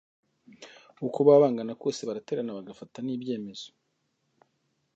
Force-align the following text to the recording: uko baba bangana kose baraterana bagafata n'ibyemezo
uko 1.07 1.17
baba 1.25 1.43
bangana 1.43 1.73
kose 1.81 2.01
baraterana 2.09 2.57
bagafata 2.57 2.97
n'ibyemezo 3.01 3.69